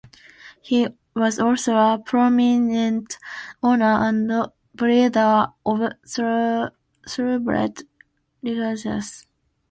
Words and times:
He 0.63 0.87
was 1.13 1.37
also 1.37 1.75
a 1.75 2.01
prominent 2.03 3.19
owner 3.61 3.85
and 3.85 4.51
breeder 4.75 5.53
of 5.63 5.91
Thoroughbred 7.05 7.83
racehorses. 8.41 9.27